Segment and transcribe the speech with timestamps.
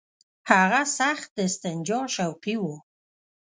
[0.51, 2.75] هغه سخت د استنجا شوقي وو.